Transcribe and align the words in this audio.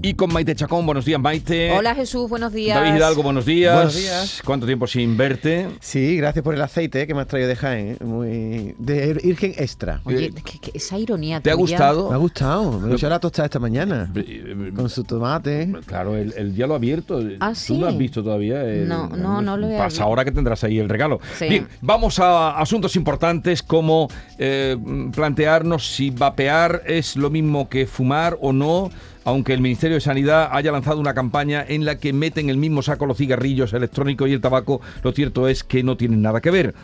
Y 0.00 0.14
con 0.14 0.32
Maite 0.32 0.54
Chacón, 0.54 0.86
buenos 0.86 1.04
días 1.04 1.20
Maite. 1.20 1.72
Hola 1.72 1.92
Jesús, 1.92 2.28
buenos 2.30 2.52
días. 2.52 2.78
David 2.80 2.96
Hidalgo, 2.98 3.22
buenos 3.24 3.44
días. 3.44 3.74
Buenos 3.74 3.96
días. 3.96 4.42
¿Cuánto 4.44 4.64
tiempo 4.64 4.86
sin 4.86 5.16
verte? 5.16 5.66
Sí, 5.80 6.16
gracias 6.16 6.44
por 6.44 6.54
el 6.54 6.62
aceite 6.62 7.04
que 7.06 7.14
me 7.14 7.22
has 7.22 7.26
traído 7.26 7.48
de 7.48 7.56
Jaén, 7.56 7.96
¿eh? 8.00 8.04
muy 8.04 8.74
de 8.78 9.14
Virgen 9.24 9.54
Extra. 9.58 10.00
Oye, 10.04 10.26
Eh, 10.26 10.32
que- 10.44 10.60
que 10.60 10.70
esa 10.78 10.96
ironía 10.98 11.40
¿Te 11.40 11.50
ha 11.50 11.54
tuya- 11.54 11.58
gustado? 11.62 12.08
Me 12.10 12.14
ha 12.14 12.18
gustado, 12.18 12.78
me 12.78 12.86
lo 12.86 12.92
he 12.92 12.96
hecho 12.96 13.08
la 13.08 13.18
tostada 13.18 13.46
esta 13.46 13.58
mañana. 13.58 14.08
Eh, 14.14 14.70
Con 14.74 14.88
su 14.88 15.02
tomate. 15.02 15.72
Claro, 15.86 16.16
él, 16.16 16.32
él 16.36 16.54
ya 16.54 16.68
lo 16.68 16.74
ha 16.74 16.76
abierto. 16.76 17.20
¿Ah, 17.40 17.48
¿Tú 17.50 17.54
sí? 17.56 17.76
lo 17.78 17.88
has 17.88 17.98
visto 17.98 18.22
todavía? 18.22 18.62
El- 18.62 18.86
No, 18.88 19.08
no, 19.08 19.42
no 19.42 19.56
lo 19.56 19.66
he 19.66 19.72
Pasa 19.72 19.84
abierto. 19.84 20.02
ahora 20.04 20.24
que 20.24 20.30
tendrás 20.30 20.62
ahí 20.62 20.78
el 20.78 20.88
regalo. 20.88 21.18
Sí. 21.36 21.48
Bien, 21.48 21.66
vamos 21.80 22.20
a 22.20 22.56
asuntos 22.56 22.94
importantes 22.94 23.64
como 23.64 24.08
eh, 24.38 24.76
plantearnos 25.12 25.88
si 25.90 26.10
vapear 26.10 26.82
es 26.86 27.16
lo 27.16 27.30
mismo 27.30 27.68
que 27.68 27.86
fumar 27.86 28.38
o 28.40 28.52
no. 28.52 28.90
Aunque 29.28 29.52
el 29.52 29.60
Ministerio 29.60 29.96
de 29.96 30.00
Sanidad 30.00 30.48
haya 30.52 30.72
lanzado 30.72 30.98
una 31.00 31.12
campaña 31.12 31.62
en 31.68 31.84
la 31.84 31.98
que 31.98 32.14
meten 32.14 32.46
en 32.46 32.50
el 32.50 32.56
mismo 32.56 32.80
saco 32.80 33.04
los 33.04 33.18
cigarrillos 33.18 33.74
electrónicos 33.74 34.26
y 34.26 34.32
el 34.32 34.40
tabaco, 34.40 34.80
lo 35.02 35.12
cierto 35.12 35.48
es 35.48 35.64
que 35.64 35.82
no 35.82 35.98
tienen 35.98 36.22
nada 36.22 36.40
que 36.40 36.50
ver. 36.50 36.74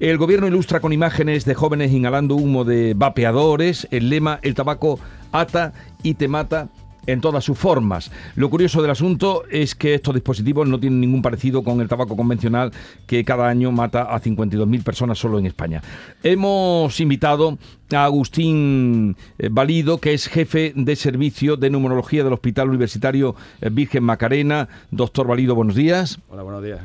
El 0.00 0.18
gobierno 0.18 0.46
ilustra 0.46 0.80
con 0.80 0.92
imágenes 0.92 1.46
de 1.46 1.54
jóvenes 1.54 1.92
inhalando 1.92 2.34
humo 2.34 2.66
de 2.66 2.92
vapeadores 2.94 3.88
el 3.90 4.10
lema 4.10 4.38
El 4.42 4.52
tabaco 4.52 5.00
ata 5.32 5.72
y 6.02 6.12
te 6.12 6.28
mata 6.28 6.68
en 7.06 7.20
todas 7.20 7.44
sus 7.44 7.58
formas. 7.58 8.10
Lo 8.36 8.50
curioso 8.50 8.82
del 8.82 8.90
asunto 8.90 9.44
es 9.50 9.74
que 9.74 9.94
estos 9.94 10.14
dispositivos 10.14 10.68
no 10.68 10.78
tienen 10.78 11.00
ningún 11.00 11.22
parecido 11.22 11.62
con 11.62 11.80
el 11.80 11.88
tabaco 11.88 12.16
convencional 12.16 12.72
que 13.06 13.24
cada 13.24 13.48
año 13.48 13.72
mata 13.72 14.02
a 14.02 14.20
52.000 14.20 14.82
personas 14.82 15.18
solo 15.18 15.38
en 15.38 15.46
España. 15.46 15.82
Hemos 16.22 17.00
invitado 17.00 17.58
a 17.92 18.04
Agustín 18.04 19.16
eh, 19.38 19.48
Valido, 19.50 19.98
que 19.98 20.14
es 20.14 20.28
jefe 20.28 20.72
de 20.74 20.96
servicio 20.96 21.56
de 21.56 21.70
numerología 21.70 22.24
del 22.24 22.32
Hospital 22.32 22.68
Universitario 22.68 23.34
eh, 23.60 23.68
Virgen 23.70 24.04
Macarena. 24.04 24.68
Doctor 24.90 25.26
Valido, 25.26 25.54
buenos 25.54 25.74
días. 25.74 26.18
Hola, 26.28 26.42
buenos 26.42 26.62
días. 26.62 26.80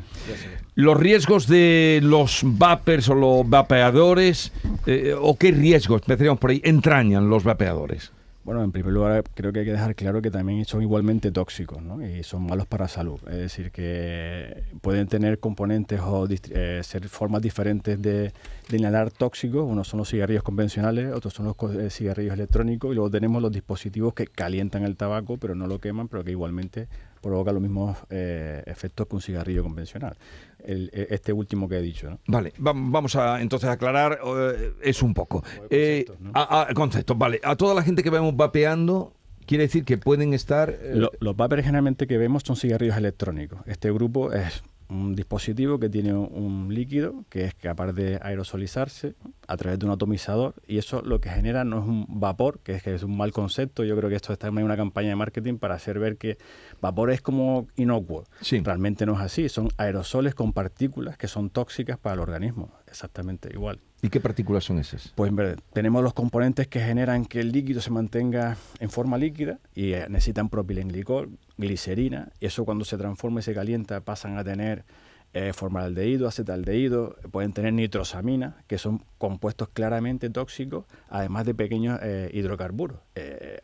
Los 0.75 0.97
riesgos 0.97 1.47
de 1.47 1.99
los 2.03 2.41
vapers 2.43 3.09
o 3.09 3.15
los 3.15 3.49
vapeadores, 3.49 4.51
eh, 4.85 5.13
o 5.19 5.37
qué 5.37 5.51
riesgos, 5.51 6.01
empezaremos 6.01 6.39
por 6.39 6.51
ahí, 6.51 6.61
entrañan 6.63 7.29
los 7.29 7.43
vapeadores. 7.43 8.11
Bueno, 8.43 8.63
en 8.63 8.71
primer 8.71 8.93
lugar, 8.93 9.23
creo 9.35 9.51
que 9.51 9.59
hay 9.59 9.65
que 9.65 9.73
dejar 9.73 9.95
claro 9.95 10.21
que 10.21 10.31
también 10.31 10.63
son 10.65 10.81
igualmente 10.81 11.31
tóxicos 11.31 11.81
¿no? 11.83 12.01
y 12.01 12.23
son 12.23 12.45
malos 12.47 12.65
para 12.67 12.85
la 12.85 12.87
salud. 12.87 13.19
Es 13.27 13.37
decir, 13.37 13.69
que 13.71 14.63
pueden 14.81 15.07
tener 15.07 15.39
componentes 15.39 15.99
o 15.99 16.25
eh, 16.29 16.79
ser 16.83 17.09
formas 17.09 17.41
diferentes 17.41 18.01
de, 18.01 18.31
inhalar 18.71 19.11
tóxicos. 19.11 19.69
Unos 19.69 19.89
son 19.89 19.99
los 19.99 20.09
cigarrillos 20.09 20.43
convencionales, 20.43 21.13
otros 21.13 21.33
son 21.33 21.47
los 21.47 21.75
eh, 21.75 21.89
cigarrillos 21.89 22.33
electrónicos 22.33 22.91
y 22.91 22.95
luego 22.95 23.11
tenemos 23.11 23.41
los 23.41 23.51
dispositivos 23.51 24.13
que 24.13 24.25
calientan 24.25 24.83
el 24.83 24.95
tabaco, 24.95 25.37
pero 25.37 25.53
no 25.53 25.67
lo 25.67 25.79
queman, 25.79 26.07
pero 26.07 26.23
que 26.23 26.31
igualmente 26.31 26.87
provocan 27.21 27.53
los 27.55 27.61
mismos 27.61 27.97
eh, 28.09 28.63
efectos 28.65 29.07
que 29.07 29.15
un 29.15 29.21
cigarrillo 29.21 29.63
convencional. 29.63 30.15
El- 30.63 30.89
eh, 30.93 31.07
este 31.11 31.31
último 31.33 31.67
que 31.69 31.77
he 31.77 31.81
dicho. 31.81 32.09
¿no? 32.09 32.19
Vale, 32.27 32.53
va- 32.65 32.73
vamos 32.75 33.15
a 33.15 33.41
entonces 33.41 33.69
aclarar 33.69 34.19
eh, 34.25 34.73
eso 34.81 35.05
un 35.05 35.13
poco. 35.13 35.43
Eh, 35.69 36.05
conceptos, 36.07 36.19
¿no? 36.21 36.31
a- 36.33 36.61
a- 36.69 36.73
conceptos, 36.73 37.17
vale. 37.17 37.39
A 37.43 37.55
toda 37.55 37.73
la 37.73 37.81
gente 37.83 38.03
que 38.03 38.09
vemos 38.09 38.35
vapeando, 38.35 39.13
quiere 39.45 39.63
decir 39.65 39.83
que 39.85 39.97
pueden 39.97 40.33
estar... 40.33 40.69
eh, 40.69 40.91
Lo- 40.95 41.11
los 41.19 41.35
vapers 41.35 41.63
generalmente 41.63 42.07
que 42.07 42.17
vemos 42.17 42.43
son 42.45 42.55
cigarrillos 42.55 42.97
electrónicos. 42.97 43.59
Este 43.65 43.91
grupo 43.91 44.31
es 44.33 44.63
un 44.91 45.15
dispositivo 45.15 45.79
que 45.79 45.87
tiene 45.87 46.13
un, 46.15 46.29
un 46.33 46.73
líquido 46.73 47.23
que 47.29 47.45
es 47.45 47.53
capaz 47.53 47.91
de 47.93 48.17
aerosolizarse 48.23 49.13
a 49.47 49.55
través 49.55 49.77
de 49.77 49.85
un 49.85 49.91
atomizador 49.91 50.55
y 50.67 50.79
eso 50.79 51.03
lo 51.03 51.21
que 51.21 51.29
genera 51.29 51.63
no 51.63 51.79
es 51.79 51.87
un 51.87 52.07
vapor, 52.19 52.59
que 52.63 52.73
es 52.73 52.81
que 52.81 52.95
es 52.95 53.03
un 53.03 53.15
mal 53.15 53.31
concepto. 53.31 53.83
Yo 53.83 53.95
creo 53.95 54.09
que 54.09 54.15
esto 54.15 54.33
está 54.33 54.47
en 54.47 54.57
una 54.57 54.75
campaña 54.77 55.09
de 55.09 55.15
marketing 55.15 55.59
para 55.59 55.75
hacer 55.75 55.99
ver 55.99 56.17
que 56.17 56.39
vapor 56.81 57.11
es 57.11 57.21
como 57.21 57.67
inocuo. 57.75 58.25
Sí. 58.41 58.59
Realmente 58.59 59.05
no 59.05 59.13
es 59.13 59.21
así. 59.21 59.49
Son 59.49 59.69
aerosoles 59.77 60.35
con 60.35 60.53
partículas 60.53 61.17
que 61.17 61.27
son 61.27 61.49
tóxicas 61.49 61.97
para 61.97 62.15
el 62.15 62.19
organismo. 62.19 62.71
Exactamente 62.87 63.49
igual. 63.53 63.79
¿Y 64.01 64.09
qué 64.09 64.21
partículas 64.21 64.63
son 64.63 64.79
esas? 64.79 65.11
Pues 65.15 65.31
tenemos 65.73 66.03
los 66.03 66.13
componentes 66.13 66.67
que 66.67 66.79
generan 66.79 67.25
que 67.25 67.41
el 67.41 67.51
líquido 67.51 67.81
se 67.81 67.91
mantenga 67.91 68.55
en 68.79 68.89
forma 68.89 69.17
líquida 69.17 69.59
y 69.75 69.91
eh, 69.91 70.05
necesitan 70.09 70.47
propilenglicol, 70.47 71.37
glicerina, 71.57 72.31
y 72.39 72.45
eso 72.45 72.63
cuando 72.63 72.85
se 72.85 72.97
transforma 72.97 73.41
y 73.41 73.43
se 73.43 73.53
calienta 73.53 73.99
pasan 73.99 74.37
a 74.37 74.43
tener 74.45 74.85
eh, 75.31 75.53
formaldehído, 75.53 76.27
acetaldehído, 76.27 77.15
pueden 77.31 77.53
tener 77.53 77.71
nitrosamina, 77.73 78.63
que 78.65 78.79
son 78.79 79.05
compuestos 79.19 79.69
claramente 79.69 80.27
tóxicos, 80.31 80.85
además 81.07 81.45
de 81.45 81.53
pequeños 81.53 81.99
eh, 82.01 82.31
hidrocarburos. 82.33 82.97
Eh, 83.13 83.59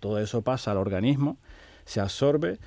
todo 0.00 0.18
eso 0.18 0.42
pasa 0.42 0.72
al 0.72 0.78
organismo, 0.78 1.38
se 1.86 2.00
absorbe 2.00 2.58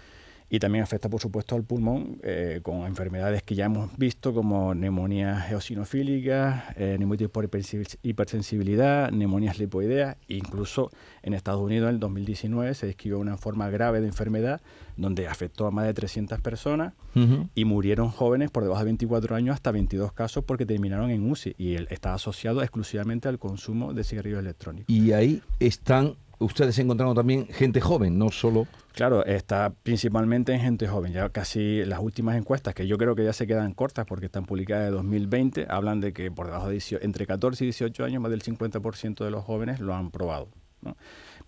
y 0.51 0.57
también 0.57 0.83
afecta, 0.83 1.09
por 1.09 1.21
supuesto, 1.21 1.53
al 1.55 1.63
pulmón 1.63 2.17
eh, 2.23 2.61
con 2.63 2.87
enfermedades 2.87 3.43
que 3.43 3.53
ya 3.53 3.65
hemos 3.65 3.95
visto 3.99 4.33
como 4.33 4.73
neumonías 4.73 5.51
eosinofílicas, 5.51 6.63
eh, 6.75 6.95
neumonitis 6.97 7.29
por 7.29 7.47
hipersensi- 7.47 7.99
hipersensibilidad, 8.01 9.11
neumonías 9.11 9.59
lipoideas. 9.59 10.17
Incluso 10.27 10.89
en 11.21 11.33
Estados 11.35 11.61
Unidos 11.61 11.89
en 11.89 11.95
el 11.95 11.99
2019 11.99 12.73
se 12.73 12.87
describió 12.87 13.19
una 13.19 13.37
forma 13.37 13.69
grave 13.69 14.01
de 14.01 14.07
enfermedad 14.07 14.61
donde 14.97 15.27
afectó 15.27 15.67
a 15.67 15.71
más 15.71 15.85
de 15.85 15.93
300 15.93 16.41
personas 16.41 16.93
y 17.55 17.65
murieron 17.65 18.09
jóvenes 18.09 18.49
por 18.49 18.63
debajo 18.63 18.79
de 18.79 18.85
24 18.85 19.35
años 19.35 19.53
hasta 19.53 19.71
22 19.71 20.13
casos 20.13 20.43
porque 20.45 20.65
terminaron 20.65 21.11
en 21.11 21.29
UCI 21.29 21.53
y 21.57 21.75
el- 21.75 21.87
está 21.91 22.13
asociado 22.13 22.61
exclusivamente 22.61 23.27
al 23.27 23.39
consumo 23.39 23.93
de 23.93 24.03
cigarrillos 24.03 24.39
electrónicos. 24.39 24.89
Y 24.89 25.11
ahí 25.11 25.41
están 25.59 26.15
ustedes 26.39 26.79
encontrando 26.79 27.13
también 27.13 27.47
gente 27.47 27.81
joven, 27.81 28.17
no 28.17 28.29
solo... 28.29 28.67
Claro, 28.93 29.23
está 29.25 29.71
principalmente 29.83 30.53
en 30.53 30.59
gente 30.59 30.87
joven. 30.87 31.13
Ya 31.13 31.29
casi 31.29 31.85
las 31.85 31.99
últimas 31.99 32.35
encuestas, 32.37 32.73
que 32.73 32.87
yo 32.87 32.97
creo 32.97 33.15
que 33.15 33.23
ya 33.23 33.33
se 33.33 33.47
quedan 33.47 33.73
cortas 33.73 34.05
porque 34.05 34.25
están 34.25 34.45
publicadas 34.45 34.85
de 34.85 34.91
2020, 34.91 35.67
hablan 35.69 36.01
de 36.01 36.11
que 36.11 36.31
por 36.31 36.47
debajo 36.47 36.67
de 36.67 36.73
18 36.73 37.05
entre 37.05 37.25
14 37.25 37.63
y 37.63 37.67
18 37.67 38.03
años 38.03 38.21
más 38.21 38.31
del 38.31 38.43
50% 38.43 39.23
de 39.23 39.31
los 39.31 39.43
jóvenes 39.45 39.79
lo 39.79 39.93
han 39.93 40.11
probado. 40.11 40.49
¿no? 40.81 40.97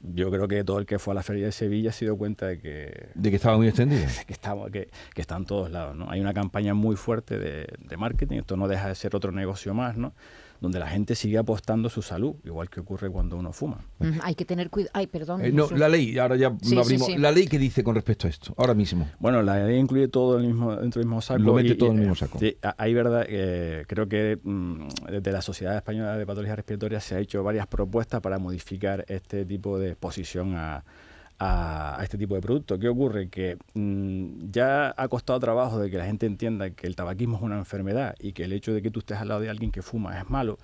Yo 0.02 0.32
creo 0.32 0.48
que 0.48 0.64
todo 0.64 0.80
el 0.80 0.86
que 0.86 0.98
fue 0.98 1.14
a 1.14 1.16
la 1.16 1.24
feria 1.24 1.46
de 1.46 1.52
Sevilla 1.52 1.92
se 1.92 2.06
dio 2.06 2.18
cuenta 2.18 2.48
de 2.48 2.60
que, 2.60 3.10
de 3.14 3.30
que 3.30 3.36
estaba 3.36 3.58
muy 3.58 3.68
extendido. 3.68 4.06
que, 4.28 4.34
estamos, 4.34 4.72
que, 4.72 4.90
que 5.14 5.22
está 5.22 5.36
en 5.36 5.46
todos 5.46 5.72
lados. 5.72 5.96
¿no? 5.96 6.10
Hay 6.10 6.20
una 6.22 6.34
campaña 6.34 6.74
muy 6.74 6.96
fuerte 6.96 7.38
de, 7.38 7.68
de 7.80 7.98
marketing, 7.98 8.38
esto 8.38 8.56
no 8.56 8.68
deja 8.68 8.88
de 8.88 8.96
ser 8.96 9.16
otro 9.16 9.32
negocio 9.32 9.74
más, 9.74 9.98
¿no? 9.98 10.14
Donde 10.62 10.80
la 10.80 10.88
gente 10.88 11.16
sigue 11.16 11.38
apostando 11.40 11.90
su 11.90 12.02
salud, 12.04 12.36
igual 12.46 12.70
que 12.70 12.80
ocurre 12.80 13.10
cuando 13.10 13.36
uno 13.36 13.52
fuma. 13.52 13.80
Hay 14.22 14.36
que 14.36 14.46
tener 14.46 14.70
cuidado. 14.70 14.92
Ay, 14.94 15.08
perdón. 15.08 15.44
Eh, 15.44 15.52
no, 15.52 15.68
la 15.72 15.90
ley, 15.90 16.18
ahora 16.20 16.36
ya 16.38 16.56
Sí, 16.62 16.78
abrimos. 16.78 17.08
sí. 17.08 17.18
La 17.18 17.32
ley 17.32 17.48
que 17.48 17.58
dice 17.60 17.84
con 17.84 17.96
respecto 17.96 18.28
a 18.28 18.30
esto, 18.30 18.54
ahora 18.58 18.74
mismo. 18.76 19.10
Bueno, 19.20 19.42
la 19.42 19.66
ley 19.66 19.78
incluye 19.80 20.08
todo 20.08 20.38
el 20.38 20.46
mismo, 20.46 20.76
dentro 20.76 21.00
del 21.00 21.08
mismo 21.08 21.20
saco. 21.22 21.42
Lo 21.42 21.56
mete 21.56 21.70
y- 21.74 21.76
todo 21.78 21.90
en 21.90 21.98
el 21.98 22.04
y, 22.04 22.08
mismo 22.10 22.14
eh, 22.42 22.56
saco. 22.62 22.76
Hay 22.78 22.94
verdad, 22.94 23.26
eh, 23.28 23.86
creo 23.88 24.08
que 24.08 24.40
mm, 24.42 24.88
desde 25.12 25.32
la 25.32 25.42
Sociedad 25.42 25.76
Española 25.76 26.16
de 26.16 26.26
Patologías 26.28 26.56
Respiratorias 26.58 27.04
se 27.04 27.16
ha 27.16 27.20
hecho 27.20 27.44
varias 27.44 27.66
propuestas 27.66 28.22
para 28.22 28.38
modificar 28.38 29.04
este 29.08 29.44
tipo 29.46 29.80
de 29.80 29.90
exposición 29.90 30.54
a, 30.56 30.84
a- 31.44 32.00
a 32.00 32.04
este 32.04 32.18
tipo 32.18 32.36
de 32.36 32.42
productos. 32.42 32.78
¿Qué 32.78 32.88
ocurre? 32.88 33.30
Que 33.30 33.58
mm, 33.74 34.52
ya 34.52 34.94
ha 34.96 35.08
costado 35.08 35.40
trabajo 35.40 35.80
de 35.80 35.90
que 35.90 35.98
la 35.98 36.06
gente 36.06 36.26
entienda 36.28 36.70
que 36.70 36.86
el 36.86 36.96
tabaquismo 36.96 37.38
es 37.38 37.42
una 37.44 37.58
enfermedad 37.58 38.16
y 38.20 38.34
que 38.34 38.44
el 38.44 38.54
hecho 38.54 38.74
de 38.74 38.82
que 38.84 38.92
tú 38.92 39.00
estés 39.00 39.18
al 39.18 39.30
lado 39.30 39.42
de 39.42 39.50
alguien 39.50 39.72
que 39.72 39.82
fuma 39.82 40.18
es 40.20 40.30
malo. 40.30 40.60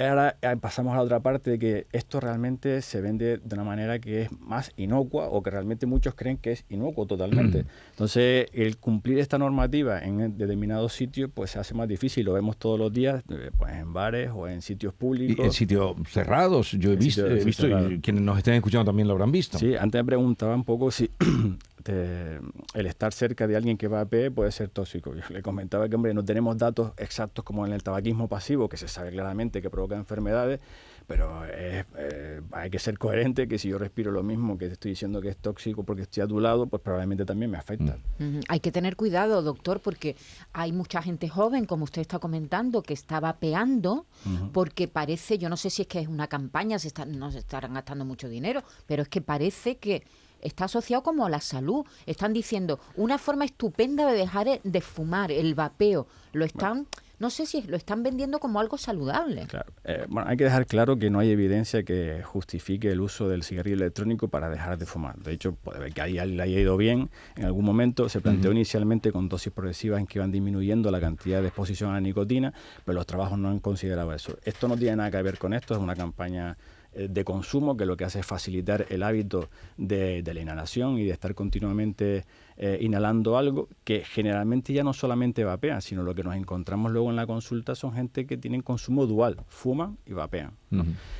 Ahora 0.00 0.36
eh, 0.40 0.56
pasamos 0.60 0.94
a 0.94 0.96
la 0.96 1.02
otra 1.02 1.20
parte 1.20 1.50
de 1.50 1.58
que 1.58 1.86
esto 1.92 2.20
realmente 2.20 2.80
se 2.82 3.00
vende 3.00 3.36
de 3.38 3.54
una 3.54 3.64
manera 3.64 3.98
que 3.98 4.22
es 4.22 4.40
más 4.40 4.72
inocua 4.76 5.28
o 5.28 5.42
que 5.42 5.50
realmente 5.50 5.86
muchos 5.86 6.14
creen 6.14 6.38
que 6.38 6.52
es 6.52 6.64
inocuo 6.70 7.06
totalmente. 7.06 7.66
Entonces, 7.90 8.46
el 8.52 8.78
cumplir 8.78 9.18
esta 9.18 9.36
normativa 9.38 10.02
en 10.02 10.38
determinados 10.38 10.94
sitios 10.94 11.30
pues 11.32 11.50
se 11.50 11.58
hace 11.58 11.74
más 11.74 11.86
difícil. 11.88 12.24
Lo 12.24 12.32
vemos 12.32 12.56
todos 12.56 12.78
los 12.78 12.92
días 12.92 13.22
eh, 13.28 13.50
pues 13.58 13.74
en 13.74 13.92
bares 13.92 14.30
o 14.34 14.48
en 14.48 14.62
sitios 14.62 14.94
Y 14.94 14.96
públicos. 14.96 15.44
en 15.44 15.52
sitios 15.52 15.94
cerrados, 16.08 16.72
yo 16.72 16.92
he 16.92 16.96
visto, 16.96 17.26
he 17.26 17.44
visto 17.44 17.68
y 17.68 18.00
quienes 18.00 18.22
nos 18.22 18.38
estén 18.38 18.54
escuchando 18.54 18.86
también 18.86 19.06
lo 19.06 19.12
habrán 19.14 19.32
visto. 19.32 19.58
Sí, 19.58 19.74
antes 19.76 20.00
me 20.00 20.04
preguntaba 20.06 20.54
un 20.54 20.64
poco 20.64 20.90
si 20.90 21.10
te- 21.82 22.40
el 22.74 22.86
estar 22.86 23.12
cerca 23.12 23.46
de 23.46 23.56
alguien 23.56 23.76
que 23.76 23.88
va 23.88 24.00
a 24.02 24.04
P 24.06 24.30
puede 24.30 24.52
ser 24.52 24.68
tóxico. 24.68 25.14
Yo 25.14 25.22
le 25.30 25.42
comentaba 25.42 25.88
que, 25.88 25.96
hombre, 25.96 26.14
no 26.14 26.24
tenemos 26.24 26.56
datos 26.58 26.92
exactos 26.96 27.44
como 27.44 27.66
en 27.66 27.72
el 27.72 27.82
tabaquismo 27.82 28.28
pasivo, 28.28 28.68
que 28.68 28.76
se 28.76 28.88
sabe 28.88 29.10
claramente 29.10 29.60
que 29.62 29.70
provoca 29.70 29.96
enfermedades, 29.96 30.60
pero 31.06 31.44
es, 31.46 31.84
eh, 31.98 32.40
hay 32.52 32.70
que 32.70 32.78
ser 32.78 32.96
coherente 32.96 33.48
que 33.48 33.58
si 33.58 33.68
yo 33.68 33.78
respiro 33.78 34.12
lo 34.12 34.22
mismo 34.22 34.56
que 34.56 34.66
te 34.68 34.74
estoy 34.74 34.90
diciendo 34.92 35.20
que 35.20 35.30
es 35.30 35.36
tóxico 35.36 35.82
porque 35.82 36.02
estoy 36.02 36.22
a 36.22 36.26
tu 36.28 36.38
lado, 36.38 36.66
pues 36.66 36.80
probablemente 36.82 37.24
también 37.24 37.50
me 37.50 37.58
afecta. 37.58 37.96
Ujú. 38.20 38.40
Hay 38.48 38.60
que 38.60 38.70
tener 38.70 38.94
cuidado, 38.96 39.42
doctor, 39.42 39.80
porque 39.80 40.14
hay 40.52 40.70
mucha 40.72 41.02
gente 41.02 41.28
joven, 41.28 41.64
como 41.64 41.84
usted 41.84 42.00
está 42.02 42.18
comentando, 42.20 42.82
que 42.82 42.94
está 42.94 43.18
vapeando, 43.18 44.06
porque 44.52 44.86
parece, 44.86 45.38
yo 45.38 45.48
no 45.48 45.56
sé 45.56 45.70
si 45.70 45.82
es 45.82 45.88
que 45.88 45.98
es 46.00 46.06
una 46.08 46.28
campaña, 46.28 46.78
se 46.78 46.88
está- 46.88 47.04
no 47.06 47.30
se 47.32 47.38
estarán 47.38 47.74
gastando 47.74 48.04
mucho 48.04 48.28
dinero, 48.28 48.62
pero 48.86 49.02
es 49.02 49.08
que 49.08 49.20
parece 49.20 49.78
que 49.78 50.04
está 50.42 50.64
asociado 50.64 51.02
como 51.02 51.26
a 51.26 51.30
la 51.30 51.40
salud. 51.40 51.84
Están 52.06 52.32
diciendo 52.32 52.78
una 52.96 53.18
forma 53.18 53.44
estupenda 53.44 54.06
de 54.06 54.16
dejar 54.16 54.48
e- 54.48 54.60
de 54.64 54.80
fumar, 54.80 55.32
el 55.32 55.54
vapeo. 55.54 56.06
Lo 56.32 56.44
están 56.44 56.86
no 57.20 57.28
sé 57.28 57.44
si 57.44 57.60
lo 57.62 57.76
están 57.76 58.02
vendiendo 58.02 58.40
como 58.40 58.60
algo 58.60 58.78
saludable. 58.78 59.46
Claro. 59.46 59.70
Eh, 59.84 60.06
bueno, 60.08 60.28
hay 60.28 60.38
que 60.38 60.44
dejar 60.44 60.66
claro 60.66 60.98
que 60.98 61.10
no 61.10 61.18
hay 61.18 61.30
evidencia 61.30 61.82
que 61.82 62.22
justifique 62.24 62.90
el 62.90 63.00
uso 63.02 63.28
del 63.28 63.42
cigarrillo 63.44 63.76
electrónico 63.76 64.28
para 64.28 64.48
dejar 64.48 64.78
de 64.78 64.86
fumar. 64.86 65.18
De 65.18 65.32
hecho, 65.32 65.52
puede 65.52 65.78
ver 65.80 65.92
que 65.92 66.00
ahí 66.00 66.14
le 66.14 66.42
haya 66.42 66.58
ido 66.58 66.78
bien. 66.78 67.10
En 67.36 67.44
algún 67.44 67.66
momento 67.66 68.08
se 68.08 68.22
planteó 68.22 68.52
inicialmente 68.52 69.12
con 69.12 69.28
dosis 69.28 69.52
progresivas 69.52 70.00
en 70.00 70.06
que 70.06 70.18
iban 70.18 70.32
disminuyendo 70.32 70.90
la 70.90 70.98
cantidad 70.98 71.42
de 71.42 71.48
exposición 71.48 71.90
a 71.90 71.94
la 71.94 72.00
nicotina, 72.00 72.54
pero 72.86 72.96
los 72.96 73.06
trabajos 73.06 73.38
no 73.38 73.50
han 73.50 73.58
considerado 73.58 74.14
eso. 74.14 74.38
Esto 74.42 74.66
no 74.66 74.78
tiene 74.78 74.96
nada 74.96 75.10
que 75.10 75.20
ver 75.22 75.36
con 75.36 75.52
esto, 75.52 75.74
es 75.74 75.80
una 75.80 75.94
campaña 75.94 76.52
eh, 76.52 76.79
de 76.92 77.24
consumo 77.24 77.76
que 77.76 77.86
lo 77.86 77.96
que 77.96 78.04
hace 78.04 78.20
es 78.20 78.26
facilitar 78.26 78.86
el 78.88 79.02
hábito 79.02 79.48
de, 79.76 80.22
la 80.22 80.40
inhalación 80.40 80.98
y 80.98 81.04
de 81.04 81.12
estar 81.12 81.34
continuamente 81.34 82.24
eh, 82.56 82.78
inhalando 82.80 83.38
algo 83.38 83.68
que 83.84 84.04
generalmente 84.04 84.72
ya 84.72 84.82
no 84.82 84.92
solamente 84.92 85.44
vapean, 85.44 85.82
sino 85.82 86.02
lo 86.02 86.14
que 86.14 86.24
nos 86.24 86.34
encontramos 86.34 86.92
luego 86.92 87.10
en 87.10 87.16
la 87.16 87.26
consulta 87.26 87.74
son 87.74 87.92
gente 87.92 88.26
que 88.26 88.36
tienen 88.36 88.62
consumo 88.62 89.06
dual, 89.06 89.36
fuman 89.46 89.98
y 90.06 90.12
vapean. 90.12 90.52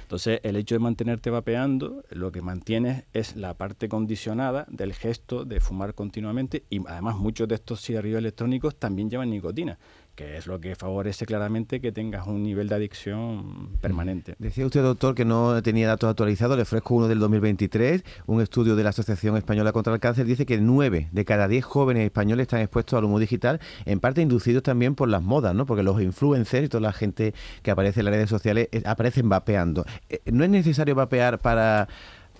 Entonces, 0.02 0.40
el 0.44 0.54
hecho 0.54 0.76
de 0.76 0.78
mantenerte 0.78 1.28
vapeando, 1.28 2.04
lo 2.10 2.30
que 2.30 2.40
mantienes 2.40 3.04
es 3.12 3.34
la 3.34 3.54
parte 3.54 3.88
condicionada 3.88 4.66
del 4.70 4.92
gesto 4.92 5.44
de 5.44 5.58
fumar 5.58 5.94
continuamente 5.94 6.64
y 6.70 6.80
además 6.86 7.16
muchos 7.16 7.48
de 7.48 7.56
estos 7.56 7.80
cigarrillos 7.80 8.18
electrónicos 8.18 8.76
también 8.76 9.10
llevan 9.10 9.30
nicotina 9.30 9.78
que 10.20 10.36
es 10.36 10.46
lo 10.46 10.60
que 10.60 10.76
favorece 10.76 11.24
claramente 11.24 11.80
que 11.80 11.92
tengas 11.92 12.26
un 12.26 12.42
nivel 12.42 12.68
de 12.68 12.74
adicción 12.74 13.70
permanente. 13.80 14.34
Decía 14.38 14.66
usted, 14.66 14.82
doctor, 14.82 15.14
que 15.14 15.24
no 15.24 15.62
tenía 15.62 15.88
datos 15.88 16.10
actualizados, 16.10 16.56
le 16.56 16.62
ofrezco 16.64 16.94
uno 16.94 17.08
del 17.08 17.18
2023, 17.20 18.04
un 18.26 18.42
estudio 18.42 18.76
de 18.76 18.82
la 18.82 18.90
Asociación 18.90 19.38
Española 19.38 19.72
contra 19.72 19.94
el 19.94 19.98
Cáncer 20.00 20.26
dice 20.26 20.44
que 20.44 20.58
nueve 20.58 21.08
de 21.12 21.24
cada 21.24 21.48
diez 21.48 21.64
jóvenes 21.64 22.04
españoles 22.04 22.44
están 22.44 22.60
expuestos 22.60 22.98
al 22.98 23.04
humo 23.04 23.18
digital, 23.18 23.60
en 23.86 23.98
parte 23.98 24.20
inducidos 24.20 24.62
también 24.62 24.94
por 24.94 25.08
las 25.08 25.22
modas, 25.22 25.54
¿no? 25.54 25.64
porque 25.64 25.82
los 25.82 26.02
influencers 26.02 26.66
y 26.66 26.68
toda 26.68 26.82
la 26.82 26.92
gente 26.92 27.32
que 27.62 27.70
aparece 27.70 28.00
en 28.00 28.04
las 28.04 28.14
redes 28.14 28.28
sociales 28.28 28.68
eh, 28.72 28.82
aparecen 28.84 29.30
vapeando. 29.30 29.86
Eh, 30.10 30.20
¿No 30.26 30.44
es 30.44 30.50
necesario 30.50 30.94
vapear 30.94 31.38
para 31.38 31.88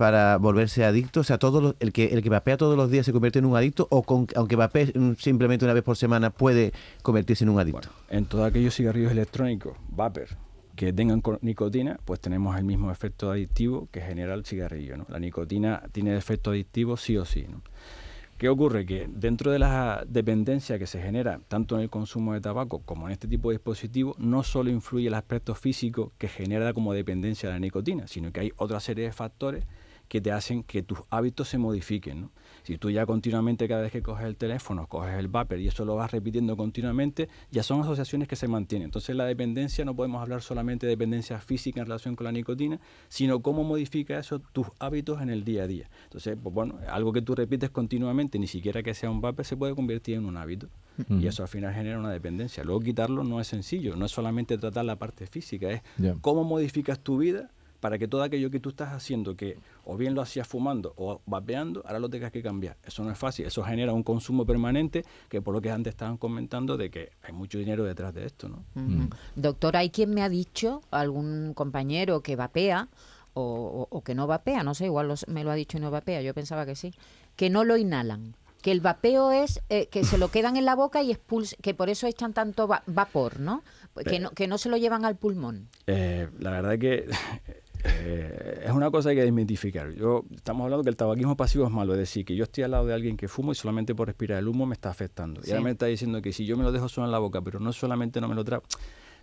para 0.01 0.39
volverse 0.39 0.83
adicto? 0.83 1.21
O 1.21 1.25
sea, 1.25 1.37
todo 1.37 1.77
el, 1.79 1.93
que, 1.93 2.07
el 2.07 2.23
que 2.23 2.31
vapea 2.31 2.57
todos 2.57 2.75
los 2.75 2.91
días 2.91 3.05
se 3.05 3.13
convierte 3.13 3.39
en 3.39 3.45
un 3.45 3.55
adicto 3.55 3.87
o 3.91 4.03
con, 4.03 4.27
aunque 4.35 4.57
vapee 4.57 4.95
simplemente 5.19 5.67
una 5.67 5.75
vez 5.75 5.83
por 5.83 5.95
semana 5.95 6.31
puede 6.31 6.73
convertirse 7.03 7.45
en 7.45 7.51
un 7.51 7.61
adicto? 7.61 7.91
en 8.09 8.25
todos 8.25 8.47
aquellos 8.47 8.75
cigarrillos 8.75 9.13
electrónicos, 9.13 9.77
vapor, 9.91 10.29
que 10.75 10.95
tengan 10.95 11.23
nicotina, 11.43 12.01
pues 12.07 12.19
tenemos 12.19 12.57
el 12.57 12.65
mismo 12.65 12.91
efecto 12.91 13.31
adictivo 13.31 13.89
que 13.93 14.01
genera 14.01 14.33
el 14.33 14.47
cigarrillo. 14.47 15.05
La 15.11 15.19
nicotina 15.19 15.83
tiene 15.93 16.17
efecto 16.17 16.53
adictivo 16.53 16.97
sí 16.97 17.19
o 17.19 17.27
sí. 17.27 17.45
¿Qué 18.39 18.49
ocurre? 18.49 18.87
Que 18.87 19.07
dentro 19.07 19.53
de 19.53 19.59
la 19.59 20.03
dependencia 20.09 20.79
que 20.79 20.87
se 20.87 21.03
genera 21.03 21.43
tanto 21.47 21.75
en 21.75 21.83
el 21.83 21.91
consumo 21.91 22.33
de 22.33 22.41
tabaco 22.41 22.79
como 22.87 23.07
en 23.07 23.13
este 23.13 23.29
tipo 23.29 23.51
de 23.51 23.57
dispositivos, 23.57 24.19
no 24.19 24.45
solo 24.45 24.71
influye 24.71 25.09
el 25.09 25.15
aspecto 25.15 25.55
físico 25.55 26.13
que 26.17 26.27
genera 26.27 26.73
como 26.73 26.95
dependencia 26.95 27.51
de 27.51 27.57
la 27.57 27.61
nicotina, 27.61 28.07
sino 28.07 28.33
que 28.33 28.41
hay 28.41 28.53
otra 28.57 28.81
serie 28.81 29.05
de 29.05 29.13
factores 29.13 29.67
que 30.11 30.21
te 30.21 30.33
hacen 30.33 30.65
que 30.65 30.83
tus 30.83 30.99
hábitos 31.09 31.49
se 31.49 31.57
modifiquen. 31.57 32.23
¿no? 32.23 32.33
Si 32.65 32.79
tú 32.79 32.91
ya 32.91 33.07
continuamente 33.07 33.69
cada 33.69 33.83
vez 33.83 33.93
que 33.93 34.03
coges 34.03 34.27
el 34.27 34.37
teléfono, 34.37 34.89
coges 34.89 35.15
el 35.15 35.29
vapor 35.29 35.61
y 35.61 35.69
eso 35.69 35.85
lo 35.85 35.95
vas 35.95 36.11
repitiendo 36.11 36.57
continuamente, 36.57 37.29
ya 37.53 37.63
son 37.63 37.83
asociaciones 37.83 38.27
que 38.27 38.35
se 38.35 38.49
mantienen. 38.49 38.87
Entonces 38.87 39.15
la 39.15 39.25
dependencia 39.25 39.85
no 39.85 39.95
podemos 39.95 40.21
hablar 40.21 40.43
solamente 40.43 40.87
de 40.87 40.91
dependencia 40.91 41.39
física 41.39 41.79
en 41.79 41.87
relación 41.87 42.17
con 42.17 42.25
la 42.25 42.33
nicotina, 42.33 42.81
sino 43.09 43.41
cómo 43.41 43.63
modifica 43.63 44.19
eso 44.19 44.41
tus 44.41 44.67
hábitos 44.81 45.23
en 45.23 45.31
el 45.31 45.45
día 45.45 45.63
a 45.63 45.67
día. 45.69 45.89
Entonces, 46.03 46.37
pues 46.43 46.53
bueno, 46.53 46.81
algo 46.89 47.13
que 47.13 47.23
tú 47.23 47.37
repites 47.37 47.71
continuamente, 47.71 48.41
ni 48.41 48.49
siquiera 48.49 48.83
que 48.83 48.95
sea 48.95 49.13
un 49.13 49.21
vapor, 49.21 49.45
se 49.45 49.57
puede 49.57 49.77
convertir 49.77 50.17
en 50.17 50.25
un 50.25 50.37
hábito. 50.37 50.69
Y 51.09 51.29
eso 51.29 51.45
al 51.45 51.49
final 51.49 51.73
genera 51.73 52.01
una 52.01 52.11
dependencia. 52.11 52.65
Luego 52.65 52.81
quitarlo 52.81 53.23
no 53.23 53.41
es 53.41 53.47
sencillo, 53.47 53.95
no 53.95 54.07
es 54.07 54.11
solamente 54.11 54.59
tratar 54.59 54.85
la 54.85 54.97
parte 54.97 55.27
física, 55.29 55.71
es 55.71 55.83
cómo 56.21 56.43
modificas 56.43 56.99
tu 56.99 57.17
vida 57.19 57.53
para 57.81 57.99
que 57.99 58.07
todo 58.07 58.23
aquello 58.23 58.51
que 58.51 58.61
tú 58.61 58.69
estás 58.69 58.93
haciendo, 58.93 59.37
que 59.37 59.59
o 59.85 59.97
bien 59.97 60.15
lo 60.15 60.23
hacías 60.23 60.47
fumando 60.47 60.93
o 60.97 61.21
vapeando, 61.27 61.83
ahora 61.87 61.99
lo 61.99 62.09
tengas 62.09 62.31
que 62.31 62.43
cambiar. 62.43 62.77
Eso 62.85 63.03
no 63.03 63.11
es 63.11 63.19
fácil, 63.19 63.47
eso 63.47 63.63
genera 63.65 63.93
un 63.93 64.03
consumo 64.03 64.45
permanente 64.45 65.05
que 65.29 65.43
por 65.43 65.55
lo 65.55 65.61
que 65.61 65.71
antes 65.71 65.93
estaban 65.93 66.17
comentando 66.17 66.77
de 66.77 66.91
que 66.91 67.11
hay 67.23 67.33
mucho 67.33 67.59
dinero 67.59 67.85
detrás 67.85 68.15
de 68.15 68.27
esto. 68.27 68.49
¿no? 68.49 68.65
Doctor, 69.35 69.77
hay 69.77 69.91
quien 69.91 70.15
me 70.15 70.23
ha 70.23 70.29
dicho, 70.29 70.83
algún 70.91 71.55
compañero 71.55 72.21
que 72.21 72.37
vapea, 72.37 72.89
o, 73.33 74.03
que 74.05 74.15
no 74.15 74.27
vapea, 74.27 74.63
no 74.63 74.75
sé, 74.75 74.87
igual 74.87 75.15
me 75.29 75.45
lo 75.45 75.51
ha 75.51 75.55
dicho 75.55 75.79
y 75.79 75.81
no 75.81 75.91
vapea, 75.91 76.21
yo 76.21 76.35
pensaba 76.35 76.67
que 76.67 76.75
sí, 76.75 76.93
que 77.37 77.49
no 77.49 77.65
lo 77.65 77.77
inhalan 77.77 78.35
que 78.61 78.73
el 78.73 78.81
vapeo 78.81 79.33
es 79.33 79.61
eh, 79.69 79.87
que 79.87 80.05
se 80.05 80.19
lo 80.19 80.31
quedan 80.31 80.57
en 80.57 80.65
la 80.65 80.75
boca 80.75 81.03
y 81.03 81.11
expulsan, 81.11 81.59
que 81.63 81.75
por 81.75 81.89
eso 81.89 82.07
echan 82.07 82.33
tanto 82.33 82.69
vapor, 82.87 83.41
¿no? 83.41 83.63
Que, 84.05 84.21
¿no? 84.21 84.31
que 84.31 84.47
no 84.47 84.59
se 84.59 84.69
lo 84.69 84.77
llevan 84.77 85.05
al 85.05 85.17
pulmón. 85.17 85.69
Eh, 85.87 86.29
la 86.39 86.51
verdad 86.51 86.79
que 86.79 87.07
eh, 87.85 88.65
es 88.67 88.73
una 88.73 88.91
cosa 88.91 89.09
que 89.09 89.11
hay 89.11 89.17
que 89.17 89.25
desmitificar. 89.25 89.93
Yo, 89.95 90.25
estamos 90.35 90.65
hablando 90.65 90.85
que 90.85 90.91
el 90.91 90.97
tabaquismo 90.97 91.37
pasivo 91.37 91.65
es 91.67 91.71
malo, 91.71 91.93
es 91.93 91.99
decir, 91.99 92.25
que 92.25 92.35
yo 92.35 92.45
estoy 92.45 92.65
al 92.65 92.73
lado 92.73 92.87
de 92.87 92.95
alguien 92.95 93.17
que 93.17 93.29
fumo 93.29 93.53
y 93.53 93.55
solamente 93.55 93.95
por 93.95 94.09
respirar 94.09 94.39
el 94.39 94.49
humo 94.49 94.67
me 94.67 94.75
está 94.75 94.91
afectando. 94.91 95.41
Y 95.45 95.51
ahora 95.51 95.63
me 95.63 95.71
está 95.71 95.87
diciendo 95.87 96.21
que 96.23 96.33
si 96.33 96.45
yo 96.45 96.57
me 96.57 96.63
lo 96.63 96.73
dejo 96.73 96.89
solo 96.89 97.07
en 97.07 97.13
la 97.13 97.19
boca, 97.19 97.41
pero 97.43 97.61
no 97.61 97.73
solamente 97.73 98.21
no 98.21 98.29
me 98.29 98.35
lo 98.35 98.45
trago. 98.45 98.65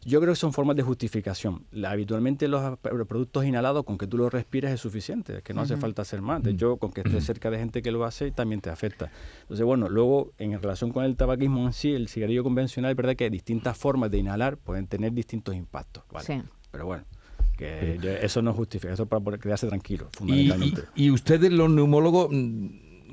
Yo 0.05 0.21
creo 0.21 0.33
que 0.33 0.39
son 0.39 0.53
formas 0.53 0.75
de 0.75 0.83
justificación. 0.83 1.65
habitualmente 1.85 2.47
los 2.47 2.77
productos 2.79 3.45
inhalados, 3.45 3.83
con 3.83 3.97
que 3.97 4.07
tú 4.07 4.17
lo 4.17 4.29
respires 4.29 4.71
es 4.71 4.79
suficiente, 4.79 5.37
es 5.37 5.43
que 5.43 5.53
no 5.53 5.61
hace 5.61 5.75
falta 5.75 6.03
hacer 6.03 6.21
más. 6.21 6.41
De 6.43 6.51
hecho, 6.51 6.77
con 6.77 6.91
que 6.91 7.01
estés 7.01 7.25
cerca 7.25 7.49
de 7.49 7.57
gente 7.57 7.81
que 7.81 7.91
lo 7.91 8.05
hace, 8.05 8.31
también 8.31 8.61
te 8.61 8.69
afecta. 8.69 9.11
Entonces, 9.41 9.65
bueno, 9.65 9.89
luego, 9.89 10.31
en 10.37 10.61
relación 10.61 10.91
con 10.91 11.03
el 11.03 11.15
tabaquismo 11.15 11.65
en 11.65 11.73
sí, 11.73 11.93
el 11.93 12.07
cigarrillo 12.07 12.43
convencional, 12.43 12.91
es 12.91 12.97
verdad 12.97 13.15
que 13.15 13.29
distintas 13.29 13.77
formas 13.77 14.11
de 14.11 14.19
inhalar 14.19 14.57
pueden 14.57 14.87
tener 14.87 15.11
distintos 15.13 15.55
impactos. 15.55 16.03
¿vale? 16.11 16.43
Pero 16.71 16.85
bueno, 16.85 17.03
que 17.57 18.19
eso 18.21 18.41
no 18.41 18.53
justifica, 18.53 18.93
eso 18.93 19.05
para 19.07 19.37
quedarse 19.37 19.67
tranquilo, 19.67 20.07
fundamentalmente. 20.11 20.83
Y, 20.95 21.09
ustedes, 21.09 21.51
los 21.51 21.69
neumólogos, 21.69 22.29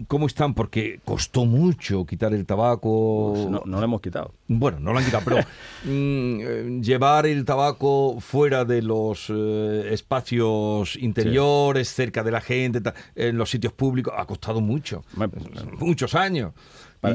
¿cómo 0.07 0.27
están? 0.27 0.55
Porque 0.55 1.01
costó 1.05 1.47
mucho 1.47 2.05
quitar 2.05 2.35
el 2.35 2.47
tabaco. 2.47 3.35
No, 3.49 3.63
lo 3.65 3.83
hemos 3.83 4.01
quitado. 4.01 4.35
Bueno, 4.47 4.79
no 4.81 4.93
lo 4.93 4.99
han 4.99 5.05
quitado, 5.05 5.25
pero 5.25 5.37
mm, 5.85 6.41
eh, 6.41 6.81
llevar 6.83 7.27
el 7.27 7.45
tabaco 7.45 8.21
fuera 8.21 8.65
de 8.65 8.83
los 8.83 9.31
eh, 9.31 9.89
espacios 9.91 10.97
interiores, 10.97 11.89
cerca 11.89 12.23
de 12.23 12.31
la 12.31 12.41
gente, 12.41 12.81
en 13.15 13.39
los 13.39 13.51
sitios 13.51 13.73
públicos, 13.73 14.13
ha 14.17 14.27
costado 14.27 14.61
mucho. 14.61 15.05
Muchos 15.79 16.15
años. 16.15 16.53